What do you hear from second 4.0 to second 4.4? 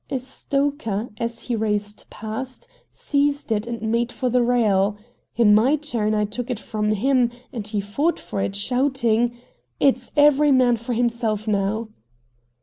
for